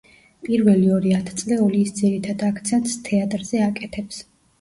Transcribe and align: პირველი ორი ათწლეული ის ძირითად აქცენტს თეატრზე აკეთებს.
პირველი 0.45 0.85
ორი 0.93 1.11
ათწლეული 1.17 1.81
ის 1.87 1.91
ძირითად 1.99 2.45
აქცენტს 2.47 2.97
თეატრზე 3.11 3.63
აკეთებს. 3.67 4.19